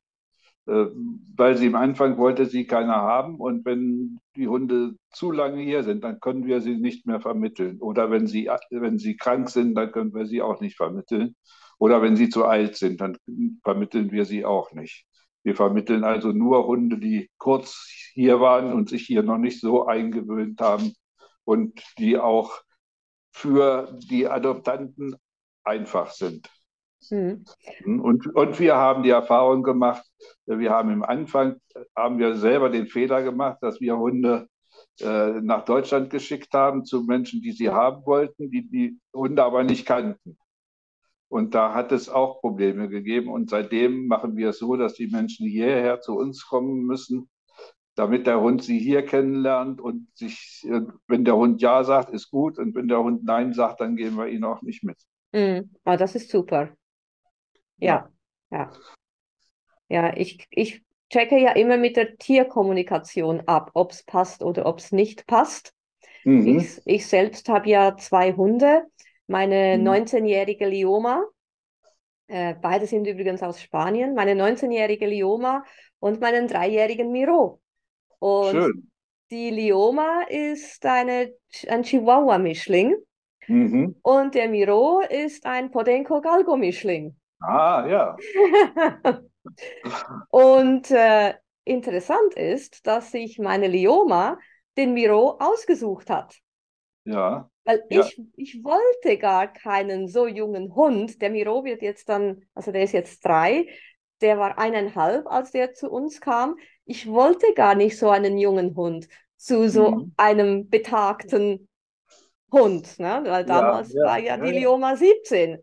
Äh, 0.67 0.87
weil 1.35 1.55
sie 1.57 1.67
am 1.67 1.75
Anfang 1.75 2.17
wollte 2.17 2.45
sie 2.45 2.65
keiner 2.65 2.95
haben 2.95 3.37
und 3.39 3.65
wenn 3.65 4.19
die 4.35 4.47
Hunde 4.47 4.95
zu 5.11 5.31
lange 5.31 5.61
hier 5.61 5.83
sind, 5.83 6.03
dann 6.03 6.19
können 6.19 6.45
wir 6.45 6.61
sie 6.61 6.75
nicht 6.75 7.05
mehr 7.05 7.21
vermitteln. 7.21 7.79
Oder 7.79 8.11
wenn 8.11 8.27
sie, 8.27 8.49
wenn 8.71 8.97
sie 8.99 9.15
krank 9.15 9.49
sind, 9.49 9.75
dann 9.75 9.91
können 9.91 10.13
wir 10.13 10.25
sie 10.25 10.41
auch 10.41 10.59
nicht 10.59 10.75
vermitteln. 10.75 11.35
Oder 11.79 12.01
wenn 12.01 12.15
sie 12.15 12.29
zu 12.29 12.45
alt 12.45 12.75
sind, 12.75 13.01
dann 13.01 13.17
vermitteln 13.63 14.11
wir 14.11 14.25
sie 14.25 14.45
auch 14.45 14.73
nicht. 14.73 15.05
Wir 15.43 15.55
vermitteln 15.55 16.03
also 16.03 16.33
nur 16.33 16.67
Hunde, 16.67 16.97
die 16.97 17.29
kurz 17.37 17.87
hier 18.13 18.41
waren 18.41 18.73
und 18.73 18.89
sich 18.89 19.05
hier 19.05 19.23
noch 19.23 19.37
nicht 19.37 19.61
so 19.61 19.85
eingewöhnt 19.85 20.59
haben 20.59 20.93
und 21.45 21.81
die 21.97 22.17
auch 22.17 22.61
für 23.31 23.97
die 24.09 24.27
Adoptanten 24.27 25.15
einfach 25.63 26.11
sind. 26.11 26.49
Mhm. 27.09 27.45
Und, 27.85 28.27
und 28.27 28.59
wir 28.59 28.75
haben 28.75 29.03
die 29.03 29.09
Erfahrung 29.09 29.63
gemacht, 29.63 30.05
wir 30.45 30.71
haben 30.71 30.91
im 30.91 31.03
Anfang, 31.03 31.57
haben 31.95 32.19
wir 32.19 32.35
selber 32.35 32.69
den 32.69 32.87
Fehler 32.87 33.23
gemacht, 33.23 33.59
dass 33.61 33.79
wir 33.79 33.97
Hunde 33.97 34.47
äh, 34.99 35.41
nach 35.41 35.65
Deutschland 35.65 36.09
geschickt 36.09 36.53
haben 36.53 36.85
zu 36.85 37.03
Menschen, 37.03 37.41
die 37.41 37.51
sie 37.51 37.69
haben 37.69 38.05
wollten, 38.05 38.49
die 38.49 38.67
die 38.67 38.99
Hunde 39.13 39.43
aber 39.43 39.63
nicht 39.63 39.85
kannten. 39.85 40.37
Und 41.29 41.55
da 41.55 41.73
hat 41.73 41.91
es 41.91 42.09
auch 42.09 42.39
Probleme 42.39 42.89
gegeben. 42.89 43.29
Und 43.29 43.49
seitdem 43.49 44.07
machen 44.07 44.37
wir 44.37 44.49
es 44.49 44.59
so, 44.59 44.75
dass 44.75 44.93
die 44.93 45.07
Menschen 45.07 45.47
hierher 45.47 45.99
zu 45.99 46.15
uns 46.15 46.47
kommen 46.47 46.85
müssen, 46.85 47.29
damit 47.95 48.27
der 48.27 48.39
Hund 48.39 48.63
sie 48.63 48.79
hier 48.79 49.05
kennenlernt 49.05 49.81
und 49.81 50.07
sich, 50.15 50.65
wenn 51.07 51.25
der 51.25 51.35
Hund 51.35 51.61
Ja 51.61 51.83
sagt, 51.83 52.11
ist 52.11 52.31
gut. 52.31 52.57
Und 52.57 52.75
wenn 52.75 52.87
der 52.87 53.03
Hund 53.03 53.23
Nein 53.25 53.53
sagt, 53.53 53.81
dann 53.81 53.97
gehen 53.97 54.15
wir 54.15 54.27
ihn 54.27 54.45
auch 54.45 54.61
nicht 54.61 54.83
mit. 54.83 54.97
Mhm. 55.33 55.71
Oh, 55.83 55.95
das 55.97 56.15
ist 56.15 56.29
super. 56.29 56.69
Ja, 57.77 58.09
ja. 58.51 58.71
Ja, 59.89 60.15
ich, 60.15 60.45
ich 60.49 60.83
checke 61.09 61.39
ja 61.39 61.51
immer 61.53 61.77
mit 61.77 61.95
der 61.95 62.17
Tierkommunikation 62.17 63.41
ab, 63.47 63.71
ob 63.73 63.91
es 63.91 64.03
passt 64.03 64.43
oder 64.43 64.65
ob 64.65 64.79
es 64.79 64.91
nicht 64.91 65.25
passt. 65.27 65.73
Mhm. 66.23 66.59
Ich, 66.59 66.81
ich 66.85 67.07
selbst 67.07 67.47
habe 67.49 67.69
ja 67.69 67.95
zwei 67.95 68.33
Hunde. 68.33 68.83
Meine 69.27 69.77
mhm. 69.77 69.87
19-jährige 69.87 70.67
Lioma, 70.67 71.23
äh, 72.27 72.55
beide 72.61 72.85
sind 72.87 73.07
übrigens 73.07 73.41
aus 73.41 73.61
Spanien, 73.61 74.13
meine 74.13 74.33
19-jährige 74.33 75.07
Lioma 75.07 75.63
und 75.99 76.19
meinen 76.19 76.47
dreijährigen 76.47 77.11
Miro. 77.11 77.61
Und 78.19 78.51
Schön. 78.51 78.91
die 79.31 79.49
Lioma 79.49 80.23
ist 80.29 80.85
eine, 80.85 81.33
ein 81.67 81.83
Chihuahua-Mischling. 81.83 82.95
Mhm. 83.47 83.95
Und 84.01 84.35
der 84.35 84.49
Miro 84.49 85.01
ist 85.01 85.45
ein 85.45 85.71
Podenco-Galgo-Mischling. 85.71 87.15
Ah, 87.39 87.85
ja. 87.87 88.17
und 90.29 90.91
äh, 90.91 91.35
interessant 91.63 92.33
ist, 92.35 92.85
dass 92.87 93.11
sich 93.11 93.39
meine 93.39 93.67
Lioma 93.67 94.39
den 94.77 94.93
Miro 94.93 95.37
ausgesucht 95.39 96.09
hat. 96.09 96.35
Ja. 97.05 97.49
Weil 97.63 97.83
ja. 97.89 98.01
ich, 98.01 98.21
ich 98.35 98.63
wollte 98.63 99.17
gar 99.17 99.51
keinen 99.51 100.07
so 100.07 100.27
jungen 100.27 100.75
Hund. 100.75 101.21
Der 101.21 101.29
Miro 101.29 101.63
wird 101.63 101.81
jetzt 101.81 102.09
dann, 102.09 102.45
also 102.53 102.71
der 102.71 102.83
ist 102.83 102.93
jetzt 102.93 103.25
drei, 103.25 103.67
der 104.21 104.37
war 104.37 104.57
eineinhalb, 104.57 105.27
als 105.27 105.51
der 105.51 105.73
zu 105.73 105.91
uns 105.91 106.21
kam. 106.21 106.55
Ich 106.85 107.07
wollte 107.07 107.53
gar 107.53 107.75
nicht 107.75 107.97
so 107.97 108.09
einen 108.09 108.37
jungen 108.37 108.75
Hund 108.75 109.07
zu 109.35 109.69
so 109.69 109.91
mhm. 109.91 110.13
einem 110.17 110.69
betagten 110.69 111.67
Hund, 112.51 112.97
ne? 112.99 113.21
weil 113.25 113.45
damals 113.45 113.93
ja, 113.93 114.01
ja, 114.01 114.07
war 114.07 114.19
ja 114.19 114.37
die 114.37 114.51
Lioma 114.51 114.95
17. 114.95 115.59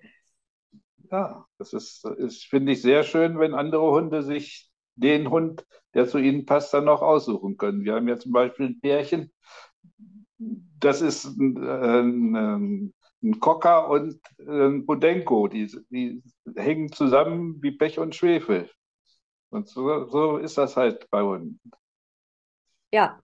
Ja, 1.11 1.47
das 1.59 1.73
ist, 1.73 2.05
ist 2.05 2.45
finde 2.47 2.73
ich, 2.73 2.83
sehr 2.83 3.05
schön, 3.05 3.39
wenn 3.39 3.55
andere 3.55 3.91
Hunde 3.91 4.23
sich 4.23 4.71
den 4.97 5.31
Hund, 5.31 5.67
der 5.95 6.09
zu 6.09 6.19
ihnen 6.19 6.47
passt, 6.47 6.73
dann 6.73 6.85
noch 6.85 7.03
aussuchen 7.03 7.57
können. 7.57 7.85
Wir 7.85 7.95
haben 7.95 8.09
ja 8.09 8.19
zum 8.19 8.33
Beispiel 8.33 8.67
ein 8.67 8.81
Pärchen, 8.81 9.33
das 10.39 11.01
ist 11.01 11.25
ein, 11.25 11.57
ein, 11.59 12.95
ein 13.23 13.41
Cocker 13.41 13.89
und 13.89 14.21
ein 14.39 14.85
Budenko, 14.87 15.49
die, 15.49 15.67
die 15.91 16.23
hängen 16.57 16.93
zusammen 16.93 17.63
wie 17.63 17.73
Pech 17.73 17.99
und 17.99 18.15
Schwefel. 18.15 18.71
Und 19.51 19.69
so, 19.69 20.07
so 20.09 20.37
ist 20.39 20.59
das 20.59 20.77
halt 20.77 21.09
bei 21.11 21.23
Hunden. 21.23 21.61
Ja, 22.93 23.21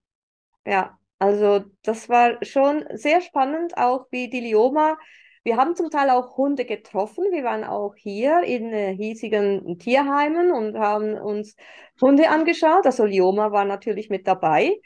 ja. 0.66 0.96
Also 1.18 1.64
das 1.82 2.08
war 2.08 2.42
schon 2.44 2.84
sehr 2.94 3.20
spannend, 3.20 3.76
auch 3.76 4.06
wie 4.10 4.30
die 4.30 4.40
Lioma 4.40 4.96
wir 5.42 5.56
haben 5.56 5.74
zum 5.74 5.90
Teil 5.90 6.10
auch 6.10 6.36
Hunde 6.36 6.64
getroffen. 6.64 7.24
Wir 7.30 7.44
waren 7.44 7.64
auch 7.64 7.94
hier 7.96 8.42
in 8.42 8.72
äh, 8.72 8.94
hiesigen 8.94 9.78
Tierheimen 9.78 10.52
und 10.52 10.76
haben 10.78 11.14
uns 11.14 11.56
Hunde 12.00 12.28
angeschaut. 12.28 12.84
Also 12.84 13.04
Lioma 13.04 13.50
war 13.52 13.64
natürlich 13.64 14.10
mit 14.10 14.26
dabei 14.26 14.78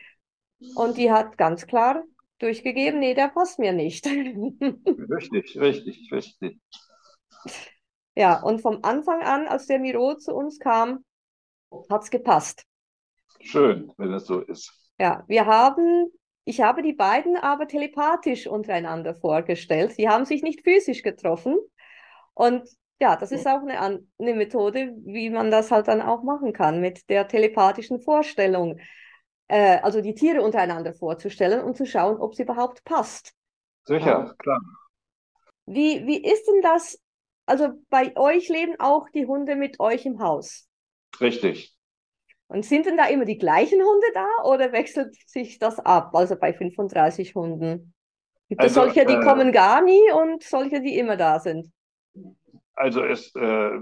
und 0.76 0.96
die 0.96 1.10
hat 1.10 1.36
ganz 1.36 1.66
klar 1.66 2.04
durchgegeben, 2.38 3.00
nee, 3.00 3.14
der 3.14 3.28
passt 3.28 3.58
mir 3.58 3.72
nicht. 3.72 4.06
richtig, 4.06 5.58
richtig, 5.58 6.12
richtig. 6.12 6.60
Ja, 8.16 8.40
und 8.42 8.60
vom 8.60 8.78
Anfang 8.82 9.22
an, 9.22 9.48
als 9.48 9.66
der 9.66 9.80
Miro 9.80 10.14
zu 10.16 10.34
uns 10.34 10.58
kam, 10.58 11.04
hat 11.90 12.02
es 12.02 12.10
gepasst. 12.10 12.64
Schön, 13.40 13.92
wenn 13.96 14.12
es 14.12 14.26
so 14.26 14.40
ist. 14.40 14.72
Ja, 14.98 15.24
wir 15.26 15.46
haben 15.46 16.10
ich 16.44 16.60
habe 16.60 16.82
die 16.82 16.92
beiden 16.92 17.36
aber 17.36 17.66
telepathisch 17.66 18.46
untereinander 18.46 19.14
vorgestellt. 19.14 19.92
Sie 19.92 20.08
haben 20.08 20.24
sich 20.24 20.42
nicht 20.42 20.62
physisch 20.62 21.02
getroffen. 21.02 21.58
Und 22.34 22.68
ja, 23.00 23.16
das 23.16 23.32
ist 23.32 23.46
auch 23.46 23.62
eine, 23.62 23.78
eine 23.80 24.34
Methode, 24.34 24.92
wie 25.04 25.30
man 25.30 25.50
das 25.50 25.70
halt 25.70 25.88
dann 25.88 26.02
auch 26.02 26.22
machen 26.22 26.52
kann, 26.52 26.80
mit 26.80 27.08
der 27.08 27.28
telepathischen 27.28 28.00
Vorstellung. 28.00 28.78
Äh, 29.48 29.78
also 29.82 30.00
die 30.00 30.14
Tiere 30.14 30.42
untereinander 30.42 30.94
vorzustellen 30.94 31.62
und 31.62 31.76
zu 31.76 31.86
schauen, 31.86 32.18
ob 32.18 32.34
sie 32.34 32.42
überhaupt 32.42 32.84
passt. 32.84 33.34
Sicher, 33.84 34.06
ja. 34.06 34.34
klar. 34.38 34.60
Wie, 35.66 36.06
wie 36.06 36.22
ist 36.22 36.46
denn 36.46 36.62
das? 36.62 37.00
Also 37.46 37.68
bei 37.90 38.16
euch 38.16 38.48
leben 38.48 38.74
auch 38.78 39.08
die 39.10 39.26
Hunde 39.26 39.56
mit 39.56 39.80
euch 39.80 40.06
im 40.06 40.20
Haus. 40.20 40.68
Richtig. 41.20 41.73
Und 42.54 42.64
sind 42.64 42.86
denn 42.86 42.96
da 42.96 43.06
immer 43.06 43.24
die 43.24 43.36
gleichen 43.36 43.80
Hunde 43.82 44.06
da 44.14 44.28
oder 44.44 44.70
wechselt 44.70 45.16
sich 45.28 45.58
das 45.58 45.80
ab? 45.80 46.14
Also 46.14 46.36
bei 46.36 46.52
35 46.52 47.34
Hunden. 47.34 47.92
Gibt 48.48 48.62
es 48.62 48.78
also, 48.78 48.82
solche, 48.82 49.04
die 49.04 49.14
äh, 49.14 49.24
kommen 49.24 49.50
gar 49.50 49.82
nie 49.82 50.12
und 50.12 50.40
solche, 50.40 50.80
die 50.80 50.96
immer 50.96 51.16
da 51.16 51.40
sind? 51.40 51.72
Also 52.74 53.02
es, 53.02 53.34
äh, 53.34 53.80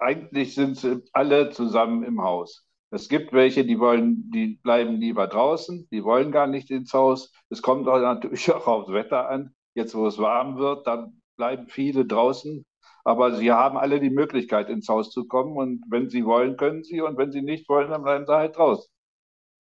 eigentlich 0.00 0.56
sind 0.56 0.76
sie 0.76 1.04
alle 1.12 1.50
zusammen 1.50 2.02
im 2.02 2.20
Haus. 2.20 2.66
Es 2.90 3.08
gibt 3.08 3.32
welche, 3.32 3.64
die 3.64 3.78
wollen, 3.78 4.28
die 4.32 4.58
bleiben 4.60 4.96
lieber 4.96 5.28
draußen, 5.28 5.88
die 5.92 6.02
wollen 6.02 6.32
gar 6.32 6.48
nicht 6.48 6.72
ins 6.72 6.92
Haus. 6.92 7.32
Es 7.48 7.62
kommt 7.62 7.86
auch 7.86 8.00
natürlich 8.00 8.50
auch 8.52 8.66
aufs 8.66 8.92
Wetter 8.92 9.28
an. 9.28 9.54
Jetzt, 9.74 9.94
wo 9.94 10.04
es 10.08 10.18
warm 10.18 10.58
wird, 10.58 10.84
dann 10.88 11.22
bleiben 11.36 11.68
viele 11.68 12.04
draußen 12.04 12.66
aber 13.04 13.36
sie 13.36 13.52
haben 13.52 13.78
alle 13.78 14.00
die 14.00 14.10
Möglichkeit, 14.10 14.68
ins 14.68 14.88
Haus 14.88 15.10
zu 15.10 15.26
kommen. 15.26 15.56
Und 15.56 15.84
wenn 15.88 16.10
sie 16.10 16.24
wollen, 16.24 16.56
können 16.56 16.84
sie. 16.84 17.00
Und 17.00 17.16
wenn 17.16 17.32
sie 17.32 17.42
nicht 17.42 17.68
wollen, 17.68 17.90
dann 17.90 18.02
bleiben 18.02 18.26
sie 18.26 18.34
halt 18.34 18.56
draußen. 18.56 18.90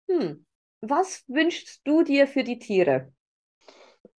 Hm. 0.09 0.45
Was 0.81 1.23
wünschst 1.27 1.81
du 1.85 2.03
dir 2.03 2.27
für 2.27 2.43
die 2.43 2.59
Tiere? 2.59 3.13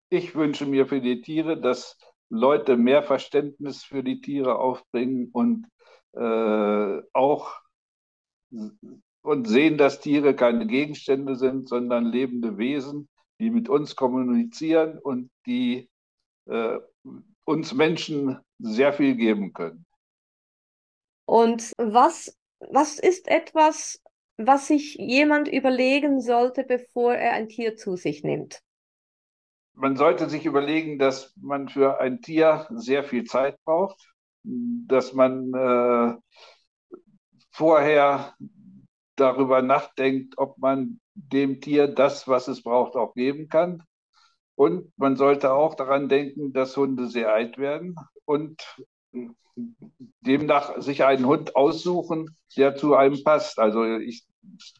Ich 0.08 0.34
wünsche 0.34 0.66
mir 0.66 0.86
für 0.86 1.00
die 1.00 1.20
Tiere, 1.20 1.60
dass 1.60 1.98
Leute 2.28 2.76
mehr 2.76 3.02
Verständnis 3.02 3.84
für 3.84 4.02
die 4.02 4.20
Tiere 4.20 4.58
aufbringen 4.58 5.30
und 5.32 5.66
äh, 6.12 7.02
auch 7.12 7.60
und 9.22 9.48
sehen, 9.48 9.76
dass 9.76 10.00
Tiere 10.00 10.34
keine 10.34 10.66
Gegenstände 10.66 11.34
sind, 11.34 11.68
sondern 11.68 12.04
lebende 12.06 12.58
Wesen, 12.58 13.08
die 13.40 13.50
mit 13.50 13.68
uns 13.68 13.96
kommunizieren 13.96 14.98
und 14.98 15.30
die 15.46 15.90
äh, 16.46 16.78
uns 17.46 17.72
Menschen 17.72 18.38
sehr 18.58 18.92
viel 18.92 19.14
geben 19.14 19.52
können. 19.54 19.86
Und 21.24 21.72
was, 21.78 22.36
was 22.60 22.98
ist 22.98 23.28
etwas, 23.28 24.02
was 24.36 24.68
sich 24.68 24.94
jemand 24.94 25.48
überlegen 25.48 26.20
sollte, 26.20 26.64
bevor 26.64 27.14
er 27.14 27.32
ein 27.32 27.48
Tier 27.48 27.76
zu 27.76 27.96
sich 27.96 28.22
nimmt? 28.22 28.60
Man 29.74 29.96
sollte 29.96 30.28
sich 30.28 30.46
überlegen, 30.46 30.98
dass 30.98 31.34
man 31.36 31.68
für 31.68 32.00
ein 32.00 32.20
Tier 32.20 32.66
sehr 32.70 33.04
viel 33.04 33.24
Zeit 33.24 33.62
braucht, 33.64 34.12
dass 34.42 35.12
man 35.12 35.52
äh, 35.52 36.14
vorher 37.50 38.34
darüber 39.16 39.62
nachdenkt, 39.62 40.38
ob 40.38 40.58
man 40.58 41.00
dem 41.14 41.60
Tier 41.60 41.88
das, 41.88 42.28
was 42.28 42.48
es 42.48 42.62
braucht, 42.62 42.96
auch 42.96 43.14
geben 43.14 43.48
kann. 43.48 43.82
Und 44.56 44.92
man 44.96 45.16
sollte 45.16 45.52
auch 45.52 45.74
daran 45.74 46.08
denken, 46.08 46.52
dass 46.52 46.76
Hunde 46.76 47.08
sehr 47.08 47.32
alt 47.32 47.58
werden 47.58 47.94
und 48.24 48.60
demnach 50.20 50.80
sich 50.80 51.04
einen 51.04 51.26
Hund 51.26 51.54
aussuchen, 51.54 52.36
der 52.56 52.74
zu 52.74 52.94
einem 52.94 53.22
passt. 53.22 53.58
Also 53.58 53.84
ich, 53.84 54.26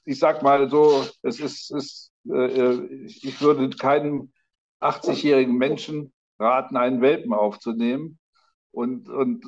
ich 0.04 0.18
sag 0.18 0.42
mal 0.42 0.68
so, 0.70 1.04
es 1.22 1.40
ist, 1.40 1.70
ist 1.70 2.12
äh, 2.28 3.04
ich 3.04 3.40
würde 3.40 3.70
keinem 3.70 4.32
80-jährigen 4.80 5.56
Menschen 5.56 6.12
raten, 6.38 6.76
einen 6.76 7.00
Welpen 7.00 7.32
aufzunehmen. 7.32 8.18
Und, 8.72 9.08
und 9.08 9.44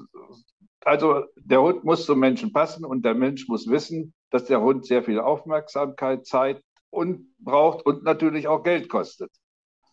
also 0.85 1.25
der 1.37 1.61
Hund 1.63 1.85
muss 1.85 2.07
zum 2.07 2.19
Menschen 2.19 2.53
passen 2.53 2.85
und 2.85 3.05
der 3.05 3.15
Mensch 3.15 3.49
muss 3.49 3.69
wissen, 3.69 4.15
dass 4.31 4.45
der 4.45 4.61
Hund 4.61 4.87
sehr 4.87 5.03
viel 5.03 5.21
Aufmerksamkeit, 5.21 6.27
Zeit 6.27 6.63
und 6.91 7.35
braucht 7.39 7.85
und 7.85 8.05
natürlich 8.05 8.49
auch 8.49 8.63
Geld 8.63 8.89
kostet. 8.89 9.31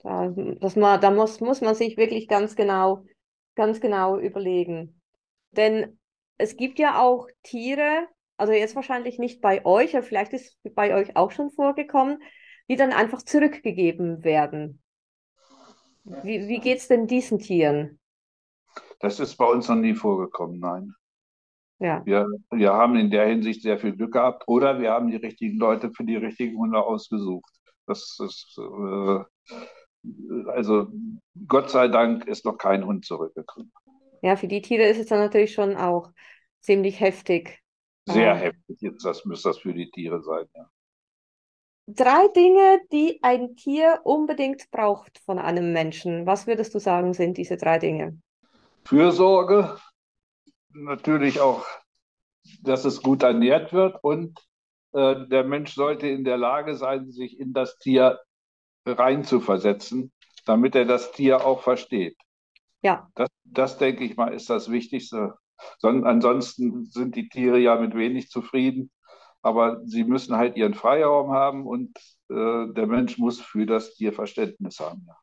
Da, 0.05 0.31
das 0.61 0.75
man, 0.75 1.01
da 1.01 1.09
muss, 1.09 1.39
muss 1.41 1.61
man 1.61 1.73
sich 1.73 1.97
wirklich 1.97 2.27
ganz 2.27 2.55
genau, 2.55 3.03
ganz 3.55 3.81
genau 3.81 4.19
überlegen. 4.19 5.01
Denn 5.49 5.97
es 6.37 6.55
gibt 6.57 6.77
ja 6.77 7.01
auch 7.01 7.27
Tiere, 7.41 8.07
also 8.37 8.53
jetzt 8.53 8.75
wahrscheinlich 8.75 9.17
nicht 9.17 9.41
bei 9.41 9.65
euch, 9.65 9.95
aber 9.95 10.05
vielleicht 10.05 10.33
ist 10.33 10.59
es 10.61 10.73
bei 10.75 10.93
euch 10.93 11.15
auch 11.15 11.31
schon 11.31 11.49
vorgekommen, 11.49 12.21
die 12.69 12.75
dann 12.75 12.93
einfach 12.93 13.23
zurückgegeben 13.23 14.23
werden. 14.23 14.83
Wie, 16.03 16.47
wie 16.47 16.59
geht 16.59 16.77
es 16.77 16.87
denn 16.87 17.07
diesen 17.07 17.39
Tieren? 17.39 17.99
Das 18.99 19.19
ist 19.19 19.35
bei 19.37 19.45
uns 19.45 19.69
noch 19.69 19.75
nie 19.75 19.95
vorgekommen, 19.95 20.59
nein. 20.59 20.93
Ja. 21.79 22.05
Wir, 22.05 22.27
wir 22.51 22.73
haben 22.73 22.95
in 22.95 23.09
der 23.09 23.25
Hinsicht 23.25 23.63
sehr 23.63 23.79
viel 23.79 23.95
Glück 23.95 24.13
gehabt 24.13 24.43
oder 24.45 24.79
wir 24.79 24.91
haben 24.91 25.09
die 25.09 25.17
richtigen 25.17 25.57
Leute 25.57 25.89
für 25.91 26.03
die 26.03 26.15
richtigen 26.15 26.59
Hunde 26.59 26.79
ausgesucht. 26.79 27.51
Das 27.87 28.19
ist, 28.19 28.55
äh, 28.59 29.23
also 30.47 30.87
Gott 31.47 31.69
sei 31.69 31.87
Dank 31.87 32.25
ist 32.25 32.45
noch 32.45 32.57
kein 32.57 32.85
Hund 32.85 33.05
zurückgekommen. 33.05 33.71
Ja, 34.21 34.35
für 34.35 34.47
die 34.47 34.61
Tiere 34.61 34.83
ist 34.87 34.97
es 34.99 35.07
dann 35.07 35.19
natürlich 35.19 35.53
schon 35.53 35.75
auch 35.77 36.11
ziemlich 36.61 36.99
heftig. 36.99 37.61
Sehr 38.07 38.33
Ähm, 38.33 38.35
heftig 38.35 38.97
das, 39.03 39.25
muss 39.25 39.43
das 39.43 39.59
für 39.59 39.71
die 39.71 39.91
Tiere 39.91 40.19
sein. 40.23 40.47
Ja. 40.55 40.67
Drei 41.87 42.27
Dinge, 42.35 42.79
die 42.91 43.17
ein 43.23 43.55
Tier 43.55 44.01
unbedingt 44.03 44.69
braucht 44.69 45.17
von 45.25 45.39
einem 45.39 45.73
Menschen. 45.73 46.27
Was 46.27 46.45
würdest 46.45 46.75
du 46.75 46.79
sagen, 46.79 47.15
sind 47.15 47.37
diese 47.39 47.57
drei 47.57 47.79
Dinge? 47.79 48.19
Fürsorge, 48.85 49.77
natürlich 50.73 51.39
auch, 51.41 51.65
dass 52.61 52.85
es 52.85 53.01
gut 53.01 53.23
ernährt 53.23 53.73
wird 53.73 54.03
und 54.03 54.39
äh, 54.93 55.27
der 55.27 55.43
Mensch 55.45 55.73
sollte 55.75 56.07
in 56.07 56.23
der 56.23 56.37
Lage 56.37 56.75
sein, 56.75 57.11
sich 57.11 57.39
in 57.39 57.53
das 57.53 57.77
Tier 57.79 58.19
reinzuversetzen, 58.85 60.11
damit 60.45 60.75
er 60.75 60.85
das 60.85 61.11
Tier 61.11 61.45
auch 61.45 61.61
versteht. 61.63 62.17
Ja, 62.81 63.09
Das, 63.15 63.29
das 63.43 63.77
denke 63.77 64.03
ich 64.03 64.15
mal, 64.17 64.33
ist 64.33 64.49
das 64.49 64.69
Wichtigste. 64.71 65.35
Son 65.79 66.05
ansonsten 66.05 66.85
sind 66.85 67.15
die 67.15 67.29
Tiere 67.29 67.59
ja 67.59 67.75
mit 67.79 67.95
wenig 67.95 68.29
zufrieden, 68.29 68.91
aber 69.41 69.81
sie 69.85 70.03
müssen 70.03 70.35
halt 70.35 70.57
ihren 70.57 70.73
Freiraum 70.73 71.31
haben 71.31 71.65
und 71.65 71.97
äh, 72.29 72.73
der 72.73 72.87
Mensch 72.87 73.17
muss 73.17 73.41
für 73.41 73.65
das 73.65 73.93
Tier 73.95 74.13
Verständnis 74.13 74.79
haben. 74.79 75.05
Ja. 75.07 75.17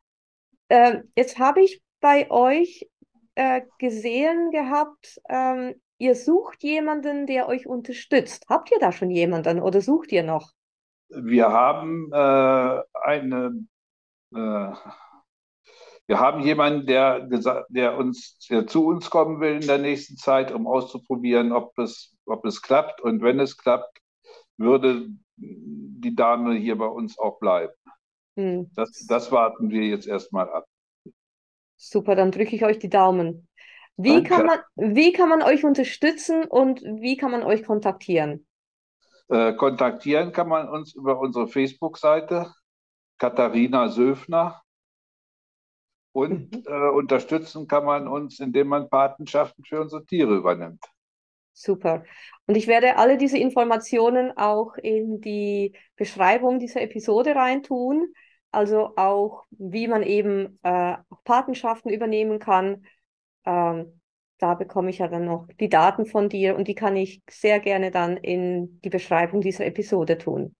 ähm, 0.69 1.11
jetzt 1.15 1.39
habe 1.39 1.61
ich 1.63 1.81
bei 1.99 2.29
euch 2.29 2.87
äh, 3.35 3.61
gesehen 3.77 4.51
gehabt, 4.51 5.21
ähm, 5.29 5.75
ihr 5.97 6.15
sucht 6.15 6.63
jemanden, 6.63 7.27
der 7.27 7.47
euch 7.47 7.67
unterstützt. 7.67 8.45
Habt 8.49 8.71
ihr 8.71 8.79
da 8.79 8.91
schon 8.91 9.09
jemanden 9.09 9.59
oder 9.61 9.81
sucht 9.81 10.11
ihr 10.11 10.23
noch? 10.23 10.51
Wir 11.15 11.49
haben 11.51 12.11
äh, 12.11 12.81
eine, 13.03 13.65
äh, 14.35 14.73
wir 16.07 16.19
haben 16.19 16.41
jemanden, 16.41 16.85
der, 16.85 17.27
der 17.69 17.97
uns, 17.97 18.37
der 18.49 18.67
zu 18.67 18.85
uns 18.87 19.09
kommen 19.09 19.39
will 19.39 19.55
in 19.61 19.67
der 19.67 19.77
nächsten 19.77 20.17
Zeit, 20.17 20.51
um 20.51 20.67
auszuprobieren, 20.67 21.51
ob 21.51 21.77
es, 21.79 22.15
ob 22.25 22.45
es 22.45 22.61
klappt. 22.61 23.01
Und 23.01 23.21
wenn 23.21 23.39
es 23.39 23.57
klappt, 23.57 23.99
würde 24.57 25.07
die 25.37 26.15
Dame 26.15 26.55
hier 26.55 26.77
bei 26.77 26.87
uns 26.87 27.17
auch 27.19 27.39
bleiben. 27.39 27.73
Hm, 28.37 28.63
Das, 28.75 29.05
das 29.07 29.31
warten 29.31 29.71
wir 29.71 29.83
jetzt 29.87 30.05
erstmal 30.07 30.47
ab. 30.51 30.65
super, 31.77 32.15
dann 32.15 32.31
drücke 32.31 32.55
ich 32.55 32.63
euch 32.65 32.79
die 32.79 32.89
Daumen. 32.89 33.47
Wie 33.97 34.23
kann 34.23 34.45
man, 34.45 34.59
wie 34.75 35.13
kann 35.13 35.29
man 35.29 35.43
euch 35.43 35.63
unterstützen 35.63 36.45
und 36.45 36.81
wie 36.81 37.15
kann 37.17 37.31
man 37.31 37.43
euch 37.43 37.63
kontaktieren? 37.63 38.45
Äh, 39.33 39.53
kontaktieren 39.53 40.31
kann 40.31 40.47
man 40.47 40.69
uns 40.69 40.93
über 40.93 41.19
unsere 41.19 41.47
Facebook-Seite 41.47 42.53
Katharina 43.17 43.89
Söfner. 43.89 44.61
Und 46.11 46.67
äh, 46.67 46.89
unterstützen 46.89 47.67
kann 47.67 47.83
man 47.83 48.07
uns, 48.07 48.39
indem 48.39 48.67
man 48.67 48.89
Patenschaften 48.89 49.65
für 49.65 49.81
unsere 49.81 50.05
Tiere 50.05 50.35
übernimmt. 50.35 50.85
Super. 51.51 52.03
Und 52.45 52.55
ich 52.55 52.67
werde 52.67 52.97
alle 52.97 53.17
diese 53.17 53.39
Informationen 53.39 54.37
auch 54.37 54.75
in 54.75 55.19
die 55.19 55.75
Beschreibung 55.95 56.59
dieser 56.59 56.81
Episode 56.81 57.33
reintun. 57.33 58.13
Also 58.51 58.95
auch, 58.97 59.45
wie 59.49 59.87
man 59.87 60.03
eben 60.03 60.59
äh, 60.61 60.97
Patenschaften 61.23 61.89
übernehmen 61.89 62.37
kann. 62.37 62.85
Ähm, 63.45 63.99
da 64.39 64.55
bekomme 64.55 64.89
ich 64.89 64.99
ja 64.99 65.07
dann 65.07 65.25
noch 65.25 65.47
die 65.59 65.69
Daten 65.69 66.05
von 66.05 66.29
dir 66.29 66.55
und 66.55 66.67
die 66.67 66.75
kann 66.75 66.95
ich 66.95 67.21
sehr 67.29 67.59
gerne 67.59 67.91
dann 67.91 68.17
in 68.17 68.81
die 68.81 68.89
Beschreibung 68.89 69.41
dieser 69.41 69.65
Episode 69.65 70.17
tun. 70.17 70.55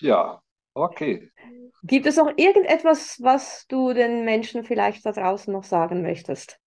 Ja, 0.00 0.40
okay. 0.74 1.30
Gibt 1.82 2.06
es 2.06 2.16
noch 2.16 2.32
irgendetwas, 2.36 3.18
was 3.22 3.66
du 3.68 3.92
den 3.92 4.24
Menschen 4.24 4.64
vielleicht 4.64 5.04
da 5.06 5.12
draußen 5.12 5.52
noch 5.52 5.64
sagen 5.64 6.02
möchtest? 6.02 6.58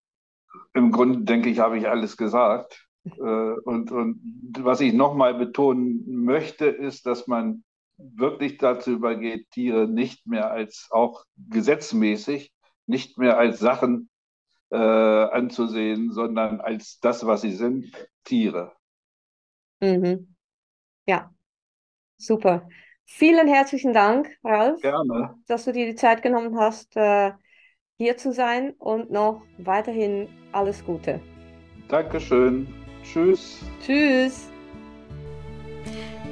Im 0.74 0.92
Grunde 0.92 1.22
denke 1.22 1.50
ich, 1.50 1.60
habe 1.60 1.78
ich 1.78 1.88
alles 1.88 2.18
gesagt. 2.18 2.80
Äh, 3.06 3.20
und, 3.66 3.92
und 3.92 4.54
was 4.60 4.80
ich 4.80 4.94
nochmal 4.94 5.34
betonen 5.34 6.24
möchte, 6.24 6.68
ist, 6.68 7.06
dass 7.06 7.28
man 7.28 7.66
wirklich 7.98 8.58
dazu 8.60 8.92
übergeht, 8.92 9.52
Tiere 9.52 9.90
nicht 9.90 10.26
mehr 10.26 10.52
als 10.52 10.88
auch 10.90 11.26
gesetzmäßig, 11.50 12.54
nicht 12.86 13.18
mehr 13.18 13.38
als 13.38 13.60
Sachen 13.60 14.10
äh, 14.74 14.76
anzusehen, 14.76 16.12
sondern 16.12 16.60
als 16.60 17.00
das, 17.00 17.26
was 17.28 17.42
sie 17.42 17.52
sind, 17.52 17.92
Tiere. 18.24 18.74
Mhm. 19.82 20.36
Ja, 21.06 21.32
super. 22.18 22.68
Vielen 23.06 23.48
herzlichen 23.48 23.94
Dank, 23.94 24.36
Ralf, 24.44 24.82
Gerne. 24.82 25.36
dass 25.46 25.66
du 25.66 25.74
dir 25.74 25.86
die 25.86 25.96
Zeit 25.96 26.24
genommen 26.24 26.58
hast, 26.58 26.96
äh, 26.98 27.34
hier 27.98 28.18
zu 28.18 28.34
sein 28.34 28.72
und 28.80 29.12
noch 29.12 29.44
weiterhin 29.60 30.28
alles 30.52 30.84
Gute. 30.84 31.22
Dankeschön. 31.88 32.68
Tschüss. 33.04 33.60
Tschüss. 33.86 34.50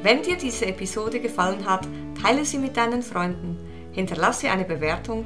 Wenn 0.02 0.24
dir 0.24 0.38
diese 0.38 0.66
Episode 0.66 1.20
gefallen 1.20 1.70
hat, 1.70 1.88
teile 2.20 2.44
sie 2.44 2.58
mit 2.58 2.76
deinen 2.76 3.04
Freunden, 3.04 3.58
hinterlasse 3.92 4.50
eine 4.50 4.66
Bewertung 4.66 5.26